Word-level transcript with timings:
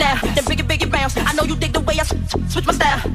now. 0.00 0.16
Then 0.34 0.44
bigger, 0.46 0.64
bigger 0.64 0.86
bounce. 0.88 1.16
I 1.16 1.32
know 1.34 1.44
you 1.44 1.54
dig 1.54 1.72
the 1.72 1.80
way 1.80 2.00
I 2.00 2.04
switch 2.48 2.66
my 2.66 2.72
style. 2.72 3.09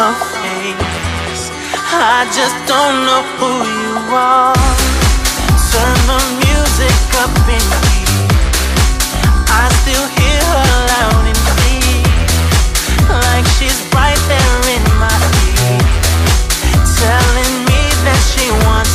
her 0.00 0.16
face. 0.32 1.44
I 1.92 2.24
just 2.32 2.56
don't 2.64 3.04
know 3.04 3.22
who 3.36 3.52
you 3.68 3.96
are. 4.16 4.56
Turn 5.68 5.98
the 6.08 6.20
music 6.40 7.00
up 7.20 7.34
in 7.56 7.64
me. 7.84 8.00
I 9.60 9.64
still 9.80 10.06
hear 10.16 10.40
her 10.56 10.72
loud 10.92 11.24
and 11.30 11.42
clear, 11.52 12.00
like 13.28 13.46
she's 13.60 13.80
right 13.92 14.22
there 14.32 14.60
in 14.76 14.84
my 15.04 15.20
ear, 15.52 15.84
telling 16.96 17.54
me 17.68 17.82
that 18.06 18.20
she 18.32 18.48
wants. 18.64 18.89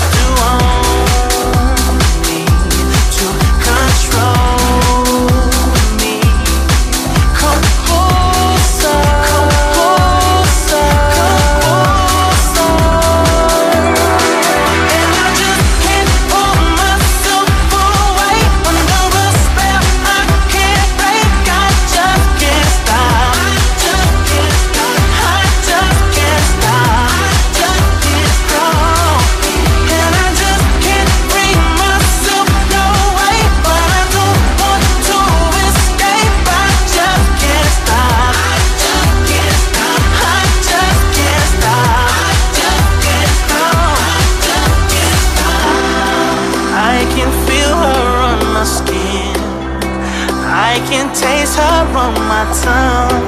My 51.96 52.44
tongue. 52.62 53.24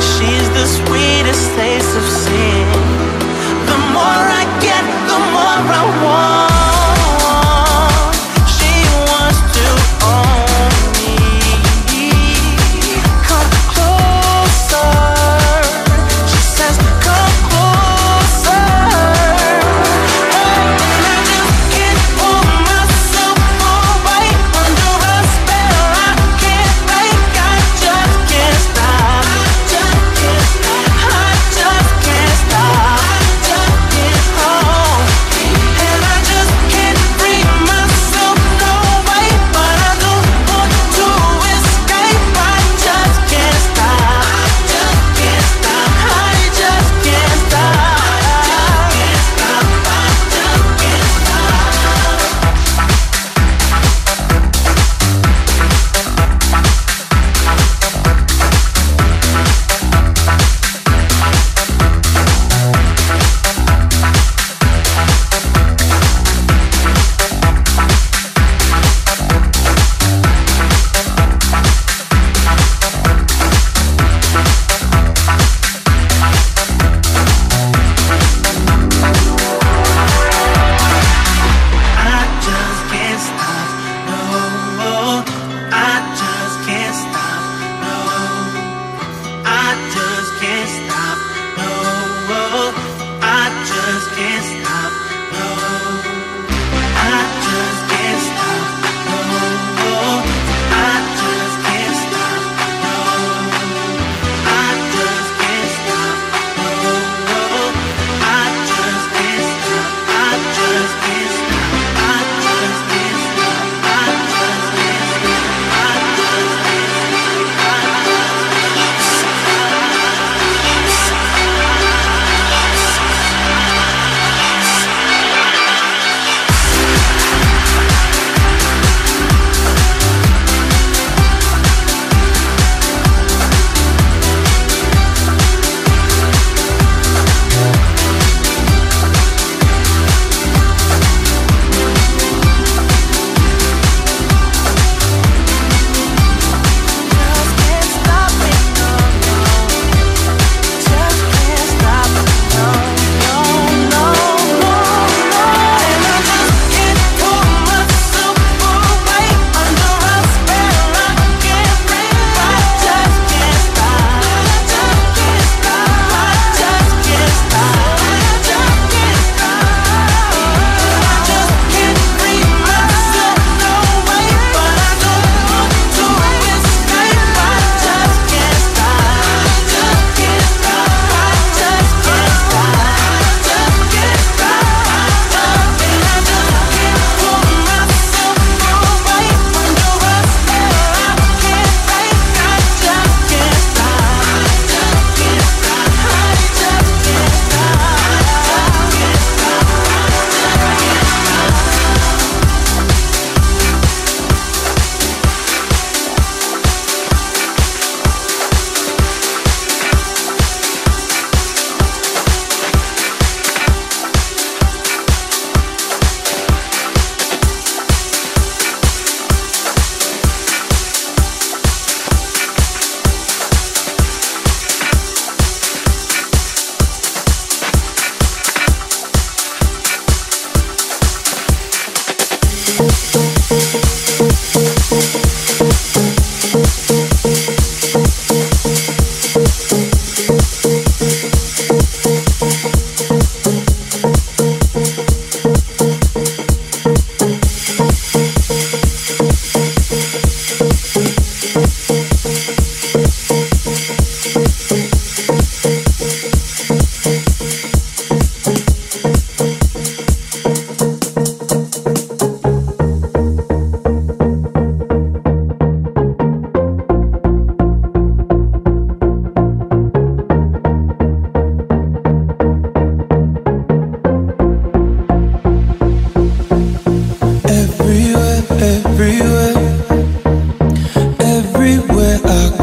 She's 0.00 0.48
the 0.56 0.64
sweetest 0.66 1.13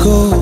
go. 0.03 0.40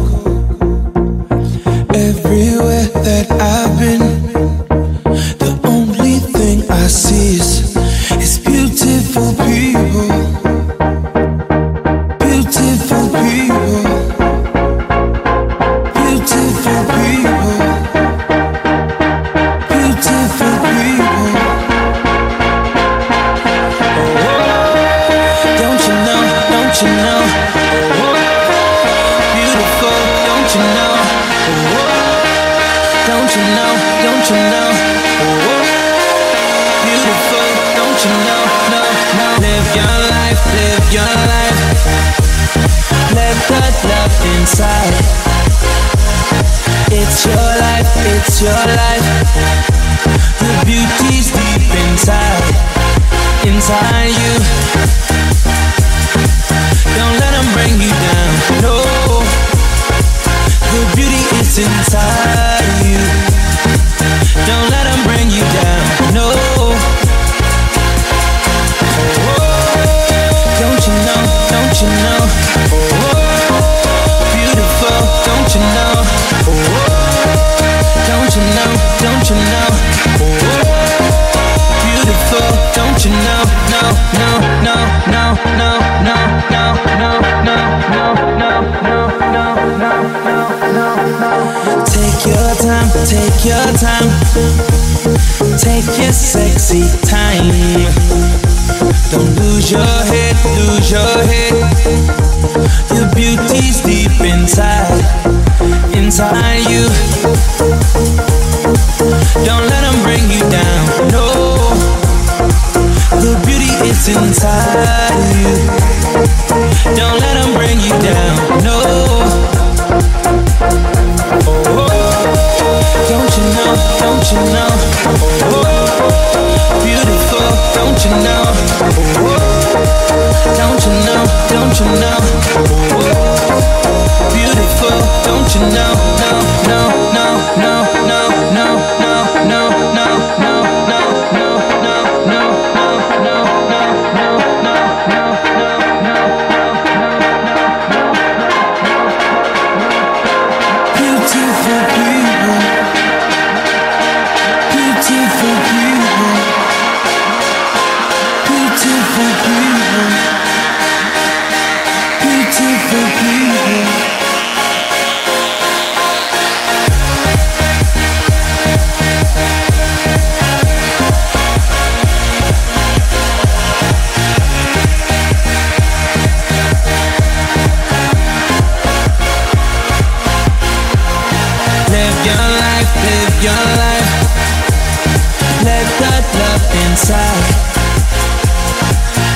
side. 187.09 187.45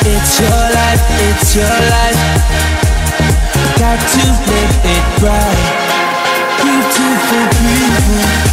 It's 0.05 0.39
your 0.41 0.63
life, 0.77 1.03
it's 1.27 1.55
your 1.55 1.77
life. 1.95 2.21
Got 3.81 3.99
to 4.13 4.25
make 4.49 4.77
it 4.95 5.05
right. 5.25 5.62
Beautiful 6.62 7.45
people. 7.57 8.53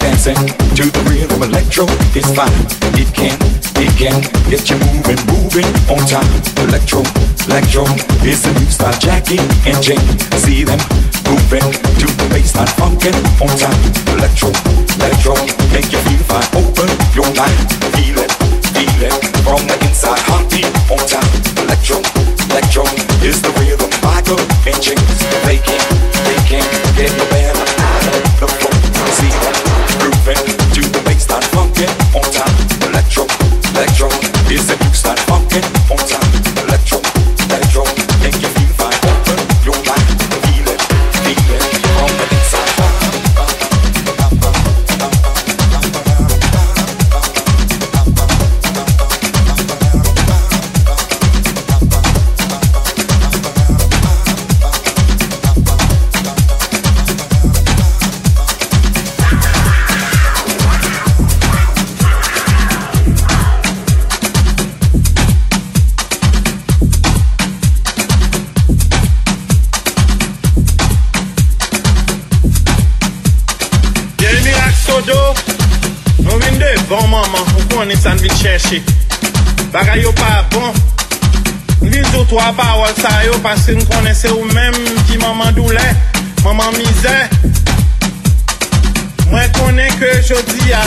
dancing 0.23 0.47
to 0.77 0.85
the 0.85 1.01
rhythm. 1.09 1.41
Electro 1.41 1.85
is 2.13 2.27
fine. 2.37 2.53
It 2.93 3.09
can, 3.13 3.33
it 3.81 3.91
can 3.97 4.21
get 4.49 4.69
you 4.69 4.77
moving, 4.93 5.17
moving 5.33 5.69
on 5.89 6.01
time. 6.05 6.29
Electro 6.61 7.01
Electro 7.49 7.83
is 8.21 8.45
the 8.45 8.53
new 8.53 8.69
style. 8.69 8.93
Jackie 9.01 9.41
and 9.65 9.81
Jane, 9.81 10.05
see 10.37 10.63
them 10.63 10.77
moving 11.25 11.65
to 11.97 12.05
the 12.05 12.25
baseline, 12.29 12.69
funkin' 12.77 13.17
on 13.41 13.49
time. 13.57 13.73
Electro, 14.13 14.53
electro, 15.01 15.33
make 15.73 15.89
you 15.89 15.97
feel 16.05 16.21
fine. 16.29 16.45
Open 16.53 16.89
your 17.17 17.29
mind, 17.33 17.57
feel 17.97 18.21
it, 18.21 18.31
feel 18.77 19.01
it 19.09 19.15
from 19.41 19.65
the 19.65 19.75
inside. 19.89 20.21
Heartbeat 20.29 20.69
on 20.93 21.01
time. 21.09 21.25
Electro, 21.65 21.97
electro 22.53 22.85
is 23.25 23.41
the 23.41 23.49
rhythm. 23.57 23.89
Michael 24.05 24.39
and 24.69 24.77
James, 24.77 25.17
they 25.49 25.57
can't, 25.57 25.87
they 26.29 26.39
can't 26.45 26.69
get 26.93 27.09
no 27.17 27.25
better 27.33 27.57
out 27.57 28.05
of 28.05 28.39
the 28.39 28.47
floor. 28.47 28.70
The 30.23 31.01
on 32.13 32.21
time. 32.31 32.89
Electro, 32.89 33.25
electro 33.73 34.07
is 34.51 34.67
the 34.67 34.77
new. 34.83 35.17
Funkin' 35.25 35.63
on 35.89 35.97
time. 35.97 36.40
Bagay 79.71 80.01
yo 80.01 80.11
pa 80.13 80.47
bon 80.51 80.71
Vin 81.81 82.05
zo 82.11 82.23
to 82.23 82.39
a 82.39 82.51
bawal 82.55 82.93
sa 82.95 83.23
yo 83.25 83.35
Paske 83.43 83.75
n 83.75 83.83
konese 83.83 84.31
ou 84.31 84.45
menm 84.55 84.75
Ki 85.09 85.17
maman 85.19 85.51
doule, 85.51 85.83
maman 86.45 86.71
mize. 86.77 87.17
Mwen 89.27 89.51
konen 89.59 89.91
ke 89.99 90.23
jodi 90.23 90.71
ya 90.71 90.79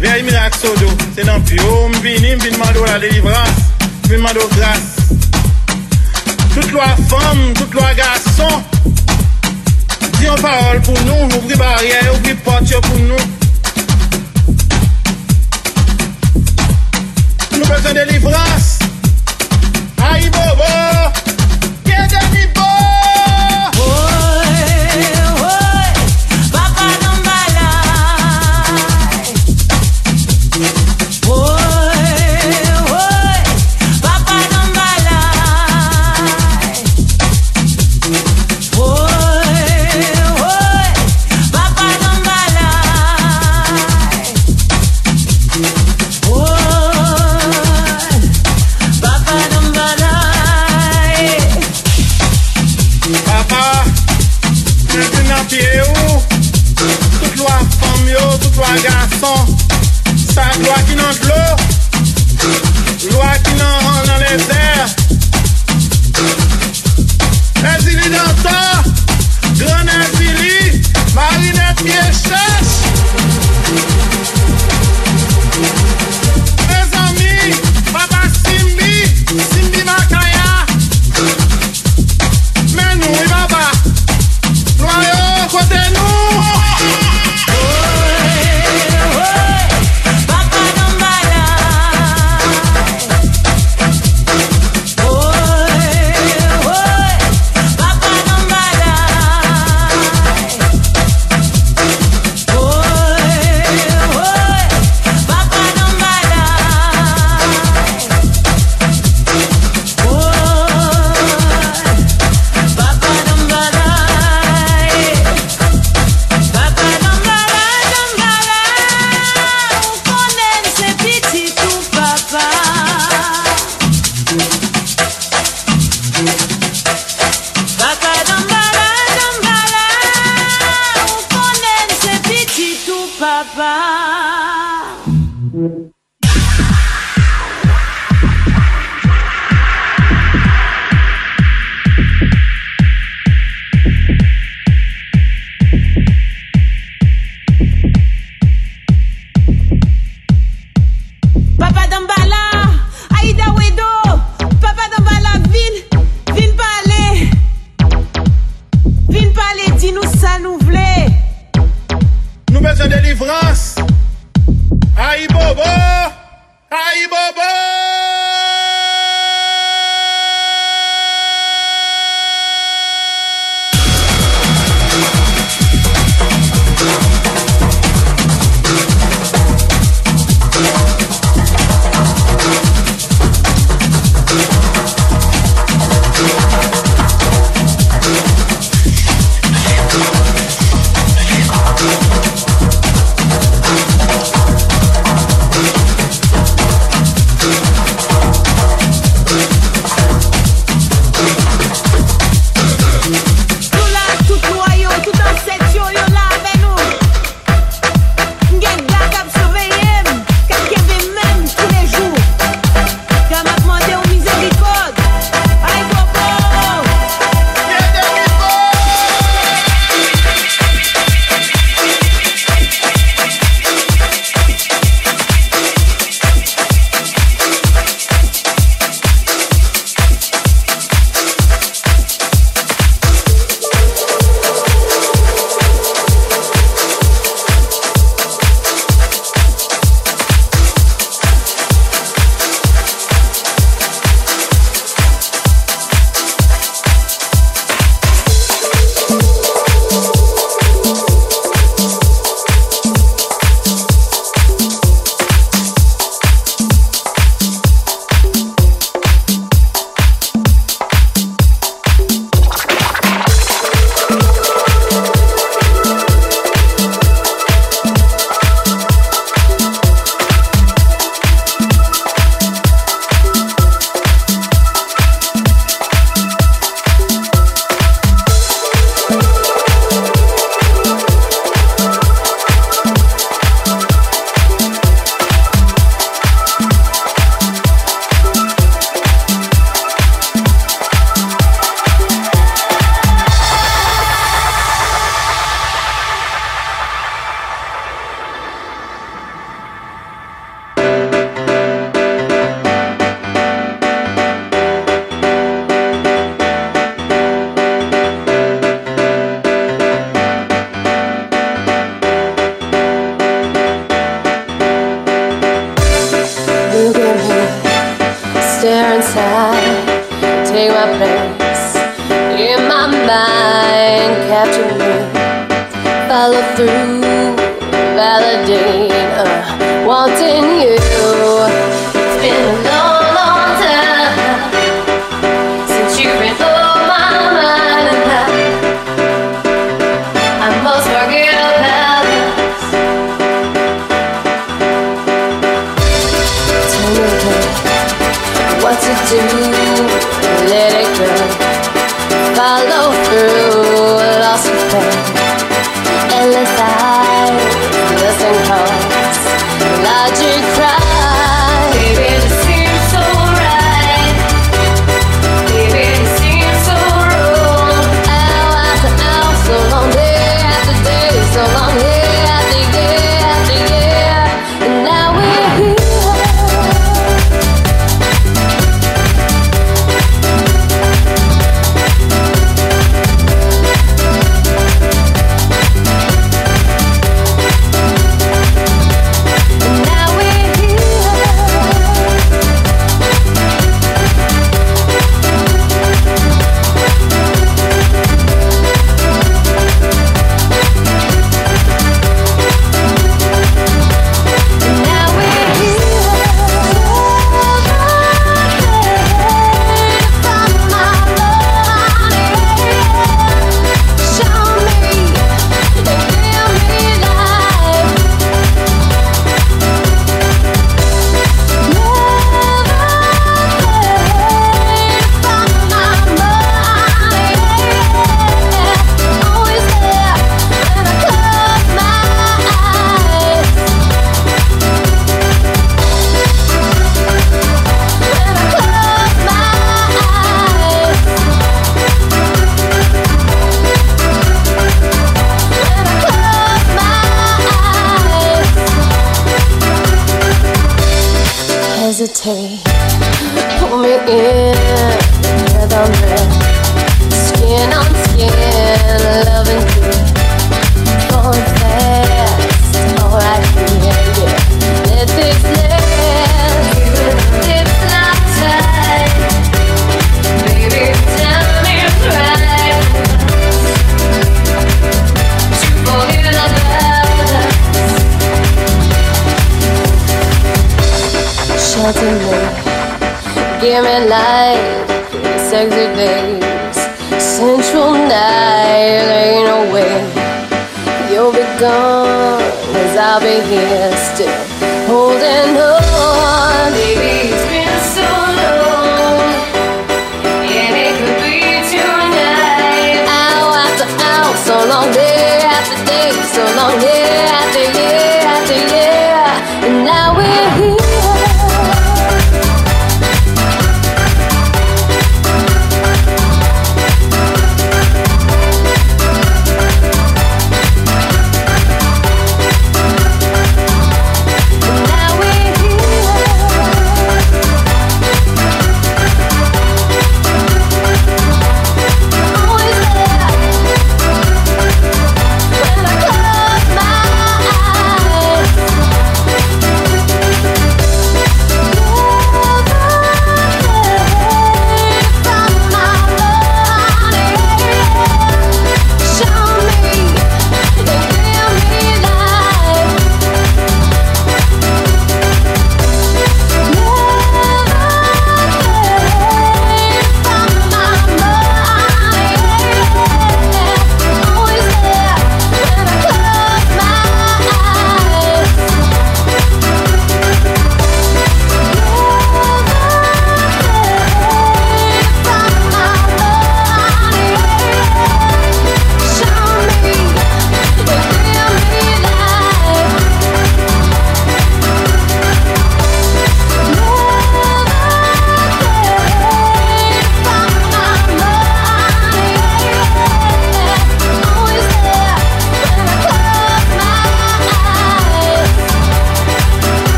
Vey 0.00 0.22
mi 0.22 0.32
lak 0.32 0.52
sodo. 0.60 0.92
Se 1.16 1.24
nan 1.24 1.40
pi 1.48 1.56
yo 1.56 1.88
mbini 1.88 2.36
Mbin 2.36 2.58
mando 2.58 2.84
la 2.84 2.98
delivras 2.98 3.72
Mbin 4.04 4.20
mando 4.20 4.44
gras 4.56 5.00
Tout 6.52 6.68
lo 6.72 6.80
a 6.84 6.96
fom, 7.08 7.54
tout 7.54 7.72
lo 7.72 7.80
a 7.80 7.94
gason 7.94 8.64
Di 10.18 10.28
yon 10.28 10.40
parol 10.44 10.84
pou 10.84 11.00
nou 11.08 11.32
Ouvri 11.40 11.56
barye, 11.56 12.00
ouvri 12.12 12.36
pot 12.44 12.68
yo 12.68 12.80
pou 12.84 13.06
nou 13.08 13.39
délivrance. 17.94 18.69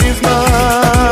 Feitiço 0.00 1.03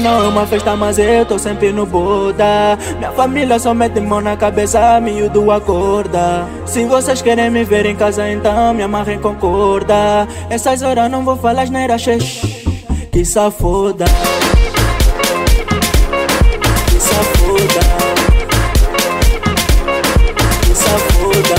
não 0.00 0.24
é 0.24 0.28
uma 0.28 0.46
festa, 0.46 0.76
mas 0.76 0.98
eu 0.98 1.26
tô 1.26 1.38
sempre 1.38 1.72
no 1.72 1.84
Buda. 1.84 2.78
Minha 2.98 3.12
família 3.12 3.58
só 3.58 3.74
mete 3.74 4.00
mão 4.00 4.20
na 4.20 4.36
cabeça, 4.36 5.00
miúdo 5.00 5.50
acorda. 5.50 6.46
Se 6.64 6.84
vocês 6.84 7.20
querem 7.20 7.50
me 7.50 7.64
ver 7.64 7.86
em 7.86 7.96
casa, 7.96 8.30
então 8.30 8.72
me 8.72 8.82
amarrem 8.82 9.18
com 9.18 9.34
corda. 9.34 10.26
Essas 10.48 10.82
horas 10.82 11.10
não 11.10 11.24
vou 11.24 11.36
falar 11.36 11.62
asneira, 11.62 11.98
xex, 11.98 12.42
que 13.10 13.24
safoda. 13.24 14.04
Que 16.86 17.00
safoda. 17.00 17.80
Que 20.62 20.74
safoda. 20.74 21.54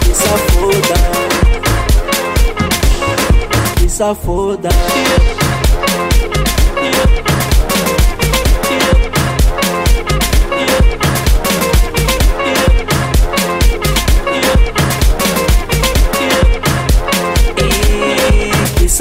Que 0.00 0.14
safoda. 0.14 0.94
Que 3.78 3.88
safoda. 3.88 4.66
safoda. 4.68 5.35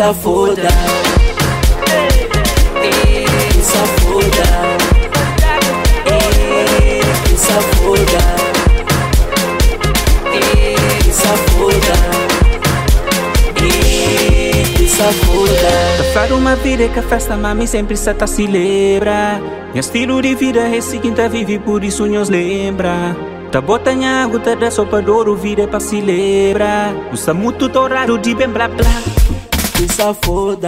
Que 0.06 0.14
safoda. 0.14 0.68
Que 2.80 3.64
safoda. 3.64 4.44
Que 10.32 11.12
safoda. 11.12 11.94
Que 14.78 14.88
safoda. 14.88 16.14
Faz 16.14 16.32
uma 16.32 16.56
vida 16.56 16.88
que 16.88 17.00
a 17.00 17.02
festa 17.02 17.36
mami 17.36 17.68
sempre 17.68 17.98
se 17.98 18.14
tá 18.14 18.28
se 18.28 18.46
lembra. 18.46 19.42
Meu 19.74 19.80
estilo 19.80 20.22
de 20.22 20.36
vida 20.36 20.70
é 20.70 20.82
seguinte 20.82 21.28
vive 21.30 21.58
por 21.58 21.84
isso 21.84 22.06
nos 22.06 22.30
lembra. 22.30 23.18
Tá 23.52 23.60
botando 23.60 24.04
água, 24.04 24.40
tá 24.40 24.54
da 24.54 24.70
sopa 24.70 25.02
de 25.02 25.10
ouro, 25.10 25.36
vida 25.36 25.68
pra 25.68 25.80
se 25.80 26.00
lembrar. 26.00 26.94
Usa 27.12 27.34
muito 27.34 27.68
torrado 27.70 28.20
de 28.20 28.36
bem 28.36 28.50
blá 28.50 28.68
blá 28.68 29.15
que 29.78 29.88
safoda, 29.94 30.68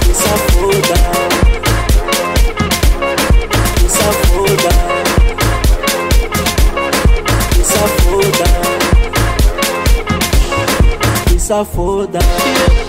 que 0.00 0.14
safoda, 0.14 0.96
que 3.76 3.88
safoda, 3.88 4.72
que 7.50 7.64
safoda, 7.64 8.46
que 11.28 11.38
safoda. 11.38 12.16
safoda 12.18 12.85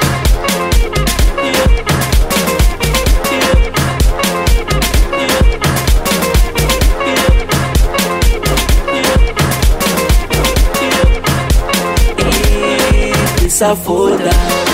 safoda. 13.57 14.66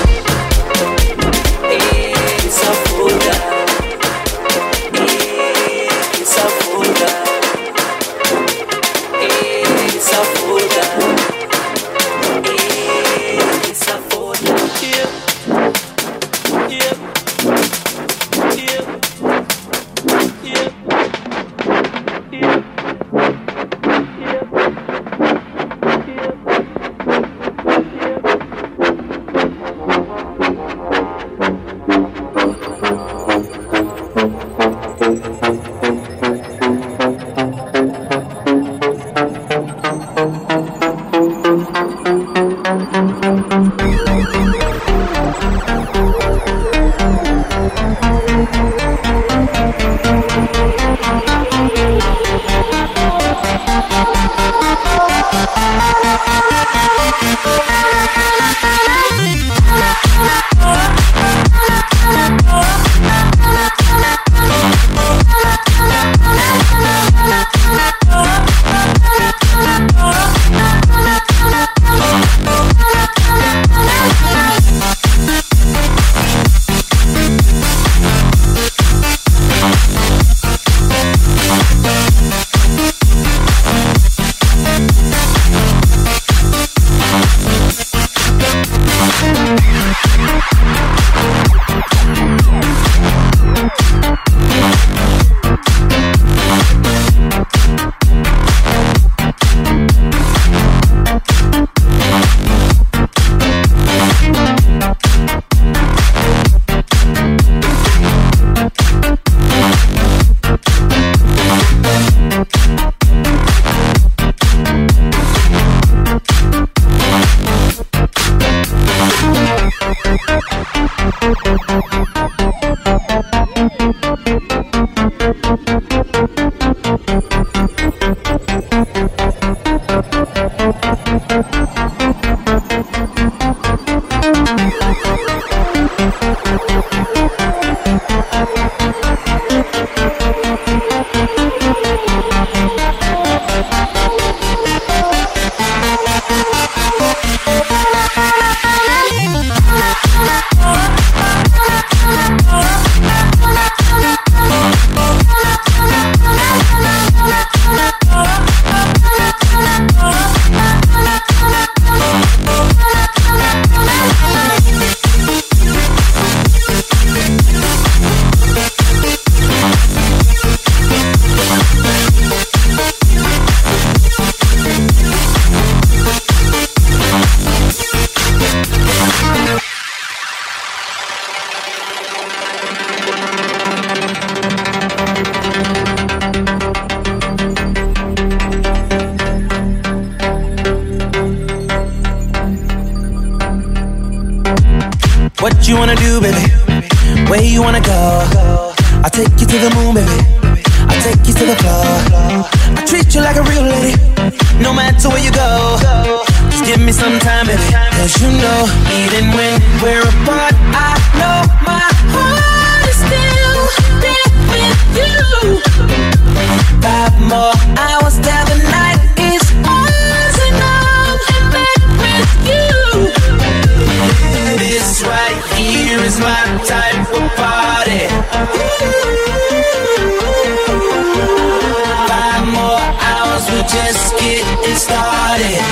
started. 234.84 235.64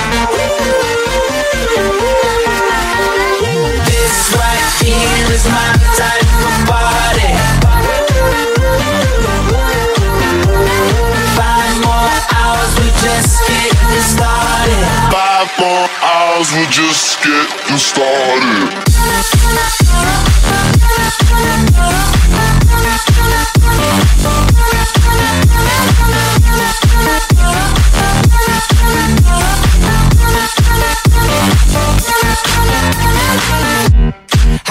This 3.84 4.16
right 4.40 4.68
here 4.80 5.28
is 5.36 5.44
my 5.52 5.70
type 6.00 6.32
of 6.48 6.56
body. 6.64 7.30
Five 11.36 11.76
more 11.84 12.16
hours, 12.40 12.72
we 12.80 12.88
just 13.04 13.36
getting 13.48 14.04
started. 14.14 14.84
Five 15.12 15.48
more 15.60 15.88
hours, 16.00 16.48
we 16.56 16.64
just 16.72 17.20
getting 17.22 17.78
started. 17.78 18.72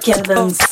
Joker 0.00 0.22
Dance. 0.22 0.58
Oh. 0.62 0.71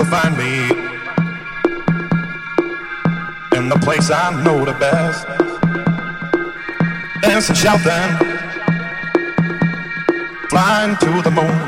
Will 0.00 0.06
find 0.06 0.36
me 0.38 0.70
in 3.56 3.68
the 3.68 3.78
place 3.82 4.10
I 4.10 4.42
know 4.42 4.64
the 4.64 4.72
best. 4.74 5.26
Dancing, 7.20 7.56
shouting, 7.56 8.10
flying 10.48 10.96
to 11.04 11.10
the 11.26 11.30
moon. 11.30 11.60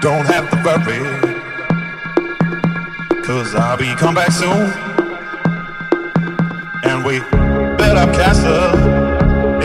Don't 0.00 0.26
have 0.34 0.48
to 0.52 0.56
worry, 0.64 1.02
cause 3.22 3.54
I'll 3.54 3.76
be 3.76 3.94
come 3.96 4.14
back 4.14 4.32
soon. 4.32 4.72
And 6.84 7.04
we 7.04 7.20
built 7.76 7.98
up 8.02 8.14
castles 8.14 8.74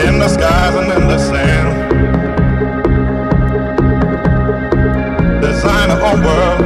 in 0.06 0.18
the 0.18 0.28
skies 0.28 0.74
and 0.74 0.92
in 1.02 1.08
the 1.08 1.18
sand. 1.18 1.67
Own 6.08 6.22
world, 6.22 6.60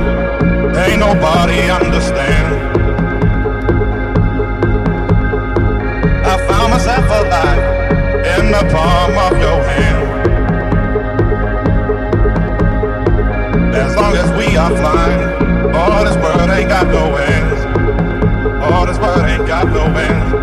ain't 0.77 1.01
nobody 1.01 1.69
understand. 1.69 2.55
I 6.25 6.47
found 6.47 6.71
myself 6.71 7.05
alive 7.07 7.65
in 8.39 8.53
the 8.53 8.63
palm 8.73 9.13
of 9.27 9.33
your 9.41 9.61
hand. 9.65 10.03
As 13.75 13.97
long 13.97 14.15
as 14.15 14.31
we 14.39 14.57
are 14.57 14.77
flying, 14.77 15.75
all 15.75 16.05
this 16.05 16.17
world 16.17 16.51
ain't 16.51 16.69
got 16.69 16.87
no 16.87 17.17
ends. 17.17 17.61
All 18.63 18.87
this 18.87 18.99
world 18.99 19.25
ain't 19.25 19.47
got 19.49 19.67
no 19.67 19.87
ends. 19.87 20.42